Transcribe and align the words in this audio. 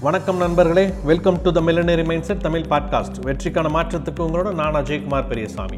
வணக்கம் 0.00 0.36
நண்பர்களே. 0.36 0.92
Welcome 1.04 1.42
to 1.42 1.52
the 1.52 1.60
millionaire 1.60 2.04
mindset 2.04 2.36
Tamil 2.36 2.60
podcast 2.60 3.18
வெற்றிக்கான 3.22 3.70
மாற்றத்துக்கு 3.70 4.20
உங்களோட 4.20 4.54
நான் 4.54 4.74
அஜய்குமார் 4.74 5.26
பெரியசாமி. 5.28 5.76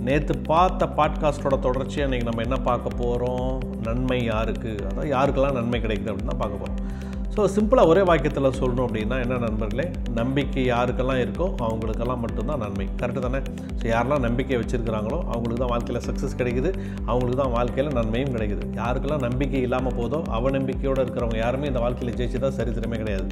நேற்று 0.00 0.38
பார்த்த 0.38 0.86
பாட்காஸ்டோட 0.96 1.58
தொடர்ச்சி 1.58 2.02
அன்றைக்கி 2.02 2.22
நம்ம 2.22 2.42
என்ன 2.42 2.56
பார்க்க 2.56 2.96
போகிறோம் 2.96 3.60
நன்மை 3.82 4.24
யாருக்கு? 4.24 4.76
அதாவது 4.90 5.10
யாருக்கெல்லாம் 5.16 5.52
நன்மை 5.52 5.80
கிடைக்குது 5.80 6.10
அப்படின்னு 6.10 6.26
தான் 6.26 6.38
பார்க்க 6.38 6.64
போகிறோம் 6.64 6.88
ஸோ 7.34 7.42
சிம்பிளாக 7.52 7.90
ஒரே 7.90 8.00
வாக்கியத்தில் 8.08 8.46
சொல்லணும் 8.58 8.84
அப்படின்னா 8.86 9.16
என்ன 9.24 9.36
நண்பர்களே? 9.44 9.84
நம்பிக்கை 10.18 10.62
யாருக்கெல்லாம் 10.64 11.20
இருக்கோ 11.22 11.46
அவங்களுக்கெல்லாம் 11.66 12.20
மட்டும்தான் 12.24 12.60
நன்மை. 12.64 12.86
கரெக்டு 13.00 13.20
தானே? 13.26 13.40
ஸோ 13.78 13.84
யாரெல்லாம் 13.92 14.24
நம்பிக்கை 14.26 14.56
வச்சுருக்கிறாங்களோ 14.60 15.18
அவங்களுக்கு 15.30 15.60
தான் 15.62 15.72
வாழ்க்கையில் 15.74 16.02
சக்ஸஸ் 16.08 16.36
கிடைக்குது. 16.40 16.70
அவங்களுக்கு 17.10 17.38
தான் 17.42 17.54
வாழ்க்கையில் 17.56 17.90
நன்மையும் 17.98 18.34
கிடைக்குது. 18.36 18.64
யாருக்கெல்லாம் 18.80 19.24
நம்பிக்கை 19.28 19.62
இல்லாமல் 19.68 19.96
போதோ 20.00 20.18
அவநம்பிக்கையோடு 20.38 21.00
இருக்கிறவங்க 21.04 21.38
யாருமே 21.44 21.70
இந்த 21.72 21.82
வாழ்க்கையில் 21.84 22.18
ஜெயிச்சதா 22.20 22.50
சரித்திரமே 22.58 22.98
கிடையாது. 23.04 23.28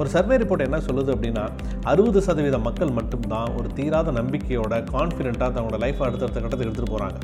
ஒரு 0.00 0.08
சர்வே 0.14 0.38
ரிப்போர்ட் 0.42 0.66
என்ன 0.68 0.80
சொல்லுது 0.88 1.12
அப்படின்னா 1.16 1.44
அறுபது 1.92 2.22
சதவீத 2.28 2.60
மக்கள் 2.68 2.94
மட்டும்தான் 3.00 3.50
ஒரு 3.58 3.68
தீராத 3.80 4.14
நம்பிக்கையோட 4.20 4.76
கான்ஃபிடென்ட்டாக 4.94 5.50
தங்களோட 5.56 5.80
லைஃப்பை 5.86 6.06
அடுத்தடுத்த 6.08 6.38
கட்டத்துக்கு 6.40 6.68
எடுத்துகிட்டு 6.68 6.94
போகிறாங்க 6.94 7.18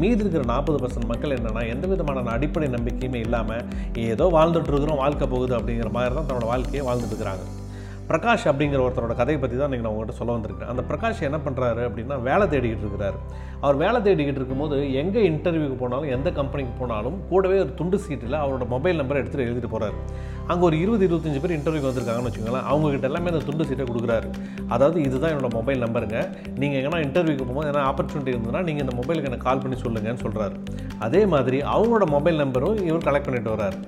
மீதி 0.00 0.22
இருக்கிற 0.24 0.42
நாற்பது 0.52 0.78
பர்சன்ட் 0.82 1.10
மக்கள் 1.12 1.36
என்னென்னா 1.38 1.62
எந்த 1.74 1.86
விதமான 1.92 2.26
அடிப்படை 2.36 2.68
நம்பிக்கையுமே 2.76 3.22
இல்லாமல் 3.26 3.64
ஏதோ 4.10 4.26
வாழ்ந்துட்டு 4.36 4.72
இருக்கிறோம் 4.72 5.02
வாழ்க்கை 5.04 5.26
போகுது 5.28 5.54
அப்படிங்கிற 5.68 5.90
மாதிரி 5.96 6.14
தான் 6.18 6.28
தன்னோட 6.28 6.46
வாழ்க்கையை 6.54 6.82
வாழ்ந்துட்டு 6.88 7.14
இருக்கிறாங்க 7.14 7.46
பிரகாஷ் 8.10 8.44
அப்படிங்கிற 8.50 8.80
ஒருத்தரோட 8.84 9.14
கதையை 9.18 9.38
பற்றி 9.40 9.56
தான் 9.60 9.70
நீங்கள் 9.72 9.86
நான் 9.86 9.94
உங்கள்கிட்ட 9.94 10.20
சொல்ல 10.20 10.34
வந்திருக்கேன் 10.36 10.70
அந்த 10.72 10.82
பிரகாஷ் 10.90 11.18
என்ன 11.26 11.38
பண்ணுறாரு 11.46 11.82
அப்படின்னா 11.88 12.16
வேலை 12.28 12.44
தேடிக்கிட்டு 12.52 12.84
இருக்கிறாரு. 12.86 13.18
அவர் 13.64 13.76
வேலை 13.82 13.98
தேடிக்கிட்டு 14.06 14.40
இருக்கும்போது 14.40 14.76
எங்கே 15.00 15.22
இன்டர்வியூக்கு 15.30 15.76
போனாலும் 15.82 16.12
எந்த 16.16 16.28
கம்பெனிக்கு 16.38 16.72
போனாலும் 16.78 17.16
கூடவே 17.30 17.58
ஒரு 17.64 17.72
துண்டு 17.80 17.98
சீட்டில் 18.04 18.38
அவரோட 18.40 18.66
மொபைல் 18.72 18.98
நம்பரை 19.00 19.20
எடுத்துகிட்டு 19.22 19.48
எழுதிட்டு 19.48 19.70
போகிறாரு 19.74 19.98
அங்கே 20.52 20.64
ஒரு 20.70 20.78
இருபது 20.84 21.04
இருபத்தஞ்சு 21.08 21.42
பேர் 21.44 21.56
இன்டர்வியூக்கு 21.58 21.90
வந்திருக்காங்கன்னு 21.90 22.30
வச்சுக்கோங்களேன் 22.30 22.66
அவங்ககிட்ட 22.70 23.10
எல்லாமே 23.10 23.32
அந்த 23.34 23.42
துண்டு 23.50 23.68
சீட்டை 23.70 23.86
கொடுக்குறாரு. 23.90 24.30
அதாவது 24.74 24.98
இதுதான் 25.08 25.32
என்னோட 25.34 25.52
மொபைல் 25.58 25.84
நம்பருங்க 25.86 26.18
நீங்கள் 26.62 26.80
எங்கன்னா 26.80 27.04
இன்டர்வியூக்கு 27.06 27.44
போகும்போது 27.44 27.72
ஏன்னா 27.74 27.84
ஆப்பர்ச்சுனிட்டி 27.92 28.34
இருந்ததுன்னா 28.36 28.64
நீங்கள் 28.70 28.86
இந்த 28.86 28.96
மொபைலுக்கு 29.02 29.32
எனக்கு 29.32 29.48
கால் 29.50 29.64
பண்ணி 29.64 29.78
சொல்லுங்கன்னு 29.84 30.24
சொல்கிறாரு 30.26 30.56
அதே 31.06 31.24
மாதிரி 31.36 31.60
அவங்களோட 31.76 32.06
மொபைல் 32.16 32.42
நம்பரும் 32.44 32.84
இவர் 32.90 33.08
கலெக்ட் 33.10 33.30
பண்ணிட்டு 33.30 33.54
வர்றாரு. 33.56 33.78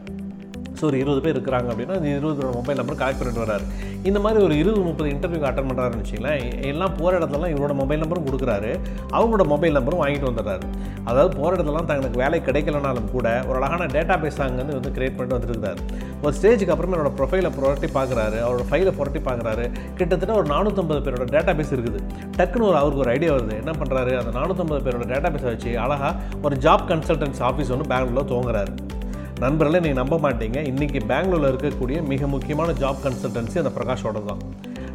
ஸோ 0.81 0.85
ஒரு 0.91 0.99
இருபது 1.03 1.21
பேர் 1.25 1.35
இருக்கிறாங்க 1.37 1.69
அப்படின்னா 1.73 1.97
அந்த 2.01 2.09
இருபது 2.19 2.51
மொபைல் 2.59 2.79
நம்பர் 2.81 3.01
கலெக்ட் 3.01 3.21
பண்ணிட்டு 3.21 3.45
வராரு 3.45 3.65
இந்த 4.09 4.19
மாதிரி 4.25 4.39
ஒரு 4.47 4.55
இருபது 4.61 4.83
முப்பது 4.89 5.09
இன்டர்வியூக்கு 5.15 5.49
அட்டன் 5.49 5.69
பண்ணுறாருன்னு 5.71 6.03
வச்சுங்களேன் 6.03 6.45
எல்லாம் 6.71 6.95
போகிற 7.01 7.13
இடத்துலலாம் 7.19 7.53
இவரோட 7.55 7.75
மொபைல் 7.81 8.03
நம்பரும் 8.03 8.27
கொடுக்குறாரு. 8.29 8.71
அவங்களோட 9.17 9.45
மொபைல் 9.53 9.77
நம்பரும் 9.79 10.03
வாங்கிட்டு 10.03 10.29
வந்துடுறாரு. 10.31 10.65
அதாவது 11.09 11.31
போகிற 11.39 11.51
இடத்துலலாம் 11.57 11.89
தங்களுக்கு 11.91 12.23
வேலை 12.23 12.39
கிடைக்கலனாலும் 12.47 13.11
கூட 13.17 13.29
ஒரு 13.49 13.57
அழகான 13.61 13.89
டேட்டா 13.97 14.17
பேஸ் 14.23 14.41
அங்கேருந்து 14.47 14.79
வந்து 14.79 14.93
கிரியேட் 14.97 15.17
பண்ணிட்டு 15.19 15.39
வந்துருக்காரு 15.39 15.81
ஒரு 16.25 16.33
ஸ்டேஜுக்கு 16.39 16.73
அப்புறமா 16.75 16.97
என்னோட 16.97 17.13
ப்ரொஃபைலை 17.19 17.51
புரட்டி 17.57 17.91
பார்க்குறாரு 17.99 18.39
அவரோட 18.47 18.65
ஃபைலை 18.71 18.93
புரட்டி 19.01 19.23
பார்க்குறாரு 19.29 19.67
கிட்டத்தட்ட 19.99 20.33
ஒரு 20.41 20.49
நானூற்றம்பது 20.55 21.03
பேரோட 21.07 21.27
டேட்டா 21.37 21.55
பேஸ் 21.61 21.75
இருக்குது. 21.77 22.01
டக்குன்னு 22.39 22.69
ஒரு 22.71 22.79
அவருக்கு 22.83 23.05
ஒரு 23.05 23.13
ஐடியா 23.17 23.33
வருது. 23.37 23.57
என்ன 23.63 23.75
பண்ணுறாரு 23.81 24.15
அந்த 24.21 24.33
நானூற்றம்பது 24.39 24.83
பேரோட 24.87 25.07
டேட்டா 25.15 25.31
பேஸை 25.37 25.51
வச்சு 25.55 25.73
அழகாக 25.85 26.15
ஒரு 26.49 26.57
ஜாப் 26.67 26.87
கன்சல்டன்ஸ் 26.93 27.43
ஆஃபீஸ் 27.51 27.75
ஒன்று 27.77 27.91
பெங்களூரில் 27.95 28.31
துவங்குறாரு 28.33 28.90
நண்பர்களே 29.43 29.79
நீங்கள் 29.85 29.99
நம்ப 30.01 30.15
மாட்டீங்க. 30.25 30.59
இன்றைக்கி 30.71 30.99
பெங்களூரில் 31.11 31.49
இருக்கக்கூடிய 31.51 31.99
மிக 32.11 32.27
முக்கியமான 32.33 32.73
ஜாப் 32.81 32.99
கன்சல்டன்சி 33.05 33.57
அந்த 33.61 33.71
பிரகாஷோட 33.77 34.19
தான். 34.27 34.41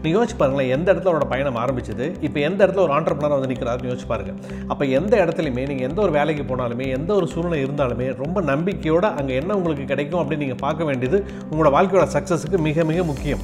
நீங்கள் 0.01 0.15
யோசிச்சு 0.15 0.37
பாருங்களேன் 0.41 0.71
எந்த 0.75 0.87
இடத்துல 0.91 1.11
அவரோட 1.11 1.27
பயணம் 1.31 1.57
ஆரம்பிச்சது? 1.61 2.05
இப்போ 2.27 2.39
எந்த 2.49 2.59
இடத்துல 2.63 2.83
ஒரு 2.85 2.93
ஆண்டர்பனர் 2.97 3.35
வந்து 3.35 3.49
நிற்கிறாருன்னு 3.51 3.89
யோசிச்சு 3.91 4.09
பாருங்க. 4.11 4.33
அப்போ 4.71 4.83
எந்த 4.99 5.13
இடத்துலையுமே 5.23 5.63
நீங்கள் 5.71 5.87
எந்த 5.89 5.99
ஒரு 6.05 6.13
வேலைக்கு 6.17 6.43
போனாலுமே 6.51 6.87
எந்த 6.97 7.11
ஒரு 7.19 7.29
சூழ்நிலை 7.33 7.59
இருந்தாலுமே 7.65 8.09
ரொம்ப 8.23 8.41
நம்பிக்கையோடு 8.51 9.09
அங்கே 9.21 9.35
என்ன 9.41 9.55
உங்களுக்கு 9.59 9.85
கிடைக்கும் 9.93 10.21
அப்படின்னு 10.21 10.45
நீங்கள் 10.45 10.63
பார்க்க 10.65 10.89
வேண்டியது 10.89 11.19
உங்களோட 11.51 11.71
வாழ்க்கையோட 11.77 12.07
சக்ஸஸுக்கு 12.17 12.59
மிக 12.67 12.85
மிக 12.91 13.03
முக்கியம். 13.11 13.43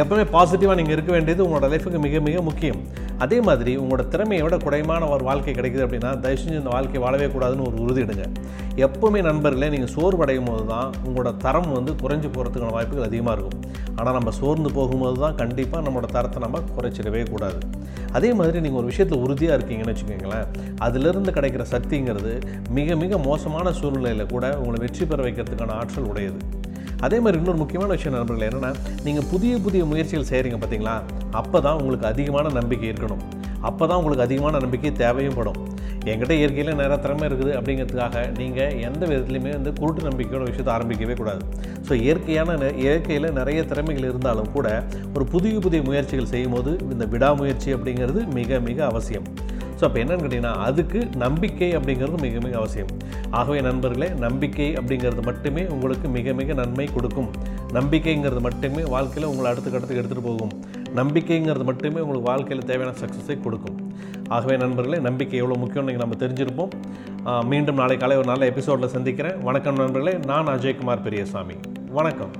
எப்பவுமே 0.00 0.24
பாசிட்டிவாக 0.34 0.78
நீங்கள் 0.80 0.96
இருக்க 0.96 1.12
வேண்டியது 1.16 1.44
உங்களோட 1.46 1.68
லைஃபுக்கு 1.74 2.00
மிக 2.08 2.18
மிக 2.30 2.42
முக்கியம். 2.48 2.82
அதே 3.24 3.38
மாதிரி 3.46 3.72
உங்களோட 3.80 4.02
திறமையை 4.12 4.42
விட 4.44 4.56
குறைமான 4.64 5.08
ஒரு 5.14 5.22
வாழ்க்கை 5.28 5.52
கிடைக்குது 5.56 5.82
அப்படின்னா 5.86 6.10
தயவு 6.24 6.38
செஞ்சு 6.42 6.60
இந்த 6.60 6.70
வாழ்க்கை 6.74 7.00
வாழவே 7.04 7.26
கூடாதுன்னு 7.34 7.66
ஒரு 7.70 7.76
உறுதி 7.84 8.00
எடுங்க. 8.04 8.24
எப்போவுமே 8.86 9.20
நண்பர்களே 9.28 9.68
நீங்கள் 9.74 9.92
சோர்வடையும் 9.96 10.48
போது 10.50 10.64
தான் 10.72 10.88
உங்களோட 11.06 11.30
தரம் 11.44 11.68
வந்து 11.78 11.94
குறைஞ்சி 12.02 12.28
போகிறதுக்கான 12.36 12.74
வாய்ப்புகள் 12.76 13.08
அதிகமாக 13.08 13.34
இருக்கும். 13.36 13.58
ஆனால் 13.98 14.16
நம்ம 14.18 14.32
சோர்ந்து 14.40 14.70
போகும்போது 14.78 15.18
தான் 15.24 15.36
கண்டிப்பாக 15.42 15.82
நம்மளோட 15.86 16.08
தரத்தை 16.16 16.40
நம்ம 16.46 16.62
குறைச்சிடவே 16.76 17.22
கூடாது. 17.32 17.60
அதே 18.18 18.30
மாதிரி 18.38 18.62
நீங்கள் 18.66 18.80
ஒரு 18.82 18.90
விஷயத்தில் 18.92 19.22
உறுதியாக 19.26 19.58
இருக்கீங்கன்னு 19.58 19.94
வச்சுக்கோங்களேன் 19.94 20.48
அதிலிருந்து 20.86 21.32
கிடைக்கிற 21.38 21.66
சக்திங்கிறது 21.74 22.34
மிக 22.78 22.96
மிக 23.02 23.18
மோசமான 23.28 23.72
சூழ்நிலையில் 23.80 24.32
கூட 24.34 24.46
உங்களை 24.62 24.80
வெற்றி 24.86 25.06
பெற 25.12 25.20
வைக்கிறதுக்கான 25.28 25.76
ஆற்றல் 25.82 26.10
உடையது. 26.12 26.40
அதே 27.06 27.18
மாதிரி 27.24 27.38
இன்னொரு 27.40 27.60
முக்கியமான 27.62 27.90
விஷயம் 27.96 28.16
நண்பர்கள் 28.16 28.48
என்னென்னா 28.48 28.70
நீங்கள் 29.06 29.28
புதிய 29.32 29.52
புதிய 29.66 29.82
முயற்சிகள் 29.90 30.30
செய்கிறீங்க 30.30 30.58
பார்த்தீங்களா 30.62 30.96
அப்போ 31.40 31.58
தான் 31.66 31.78
உங்களுக்கு 31.80 32.06
அதிகமான 32.12 32.52
நம்பிக்கை 32.58 32.88
இருக்கணும். 32.92 33.22
அப்போ 33.68 33.84
தான் 33.88 33.98
உங்களுக்கு 34.00 34.24
அதிகமான 34.26 34.58
நம்பிக்கை 34.64 34.90
தேவையும் 35.00 35.36
படும். 35.38 35.58
என்கிட்ட 36.10 36.34
இயற்கையில் 36.40 36.78
நிறைய 36.80 36.96
திறமை 37.04 37.24
இருக்குது 37.28 37.52
அப்படிங்கிறதுக்காக 37.56 38.22
நீங்கள் 38.38 38.76
எந்த 38.88 39.02
விதத்துலையுமே 39.10 39.50
வந்து 39.56 39.72
குருட்டு 39.80 40.06
நம்பிக்கையோட 40.08 40.44
விஷயத்தை 40.50 40.72
ஆரம்பிக்கவே 40.76 41.14
கூடாது. 41.20 41.42
ஸோ 41.88 41.92
இயற்கையான 42.04 42.70
இயற்கையில் 42.84 43.28
நிறைய 43.40 43.62
திறமைகள் 43.70 44.08
இருந்தாலும் 44.10 44.50
கூட 44.56 44.68
ஒரு 45.14 45.26
புதிய 45.34 45.60
புதிய 45.66 45.82
முயற்சிகள் 45.88 46.32
செய்யும்போது 46.34 46.72
இந்த 46.94 47.06
விடாமுயற்சி 47.14 47.70
அப்படிங்கிறது 47.76 48.22
மிக 48.38 48.60
மிக 48.68 48.78
அவசியம். 48.90 49.26
ஸோ 49.80 49.84
அப்போ 49.86 49.98
என்னன்னு 50.02 50.24
கேட்டிங்கன்னா 50.24 50.54
அதுக்கு 50.68 50.98
நம்பிக்கை 51.22 51.68
அப்படிங்கிறது 51.76 52.18
மிக 52.24 52.40
மிக 52.46 52.54
அவசியம். 52.62 52.90
ஆகவே 53.38 53.60
நண்பர்களே 53.68 54.08
நம்பிக்கை 54.24 54.66
அப்படிங்கிறது 54.80 55.22
மட்டுமே 55.28 55.62
உங்களுக்கு 55.74 56.08
மிக 56.16 56.32
மிக 56.40 56.54
நன்மை 56.62 56.86
கொடுக்கும். 56.96 57.30
நம்பிக்கைங்கிறது 57.78 58.42
மட்டுமே 58.48 58.82
வாழ்க்கையில் 58.94 59.30
உங்களை 59.30 59.48
அடுத்த 59.52 59.68
கட்டத்துக்கு 59.70 60.02
எடுத்துகிட்டு 60.02 60.28
போகும். 60.30 60.52
நம்பிக்கைங்கிறது 61.00 61.66
மட்டுமே 61.70 62.02
உங்களுக்கு 62.04 62.30
வாழ்க்கையில் 62.32 62.68
தேவையான 62.72 62.94
சக்ஸஸை 63.02 63.38
கொடுக்கும். 63.46 63.78
ஆகவே 64.36 64.56
நண்பர்களே 64.64 65.00
நம்பிக்கை 65.08 65.40
எவ்வளோ 65.42 65.58
முக்கியம்னு 65.62 65.88
நீங்கள் 65.90 66.04
நம்ம 66.06 66.20
தெரிஞ்சிருப்போம். 66.24 66.72
மீண்டும் 67.52 67.80
நாளை 67.82 67.96
காலை 68.02 68.18
ஒரு 68.22 68.30
நல்ல 68.32 68.52
எபிசோடில் 68.52 68.94
சந்திக்கிறேன். 68.98 69.40
வணக்கம் 69.48 69.80
நண்பர்களே 69.82 70.16
நான் 70.32 70.54
அஜய்குமார் 70.56 71.06
பெரியசாமி. 71.08 71.58
வணக்கம். 71.98 72.34